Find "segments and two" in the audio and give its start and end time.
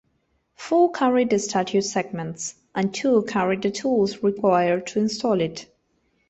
1.81-3.21